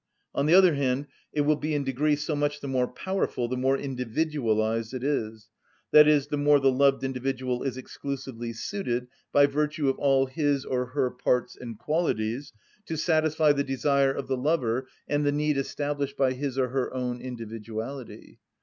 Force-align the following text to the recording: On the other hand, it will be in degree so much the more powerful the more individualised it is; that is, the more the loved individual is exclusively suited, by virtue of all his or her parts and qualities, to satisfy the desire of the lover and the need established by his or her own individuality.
On 0.33 0.47
the 0.47 0.55
other 0.55 0.73
hand, 0.73 1.05
it 1.31 1.41
will 1.41 1.55
be 1.57 1.75
in 1.75 1.83
degree 1.83 2.15
so 2.15 2.35
much 2.35 2.59
the 2.59 2.67
more 2.67 2.87
powerful 2.87 3.47
the 3.47 3.55
more 3.55 3.77
individualised 3.77 4.95
it 4.95 5.03
is; 5.03 5.49
that 5.91 6.07
is, 6.07 6.25
the 6.25 6.37
more 6.37 6.59
the 6.59 6.71
loved 6.71 7.03
individual 7.03 7.61
is 7.61 7.77
exclusively 7.77 8.51
suited, 8.51 9.09
by 9.31 9.45
virtue 9.45 9.89
of 9.89 9.99
all 9.99 10.25
his 10.25 10.65
or 10.65 10.87
her 10.87 11.11
parts 11.11 11.55
and 11.55 11.77
qualities, 11.77 12.51
to 12.87 12.97
satisfy 12.97 13.51
the 13.51 13.63
desire 13.63 14.11
of 14.11 14.27
the 14.27 14.35
lover 14.37 14.87
and 15.07 15.23
the 15.23 15.31
need 15.31 15.55
established 15.55 16.17
by 16.17 16.33
his 16.33 16.57
or 16.57 16.69
her 16.69 16.91
own 16.91 17.21
individuality. 17.21 18.39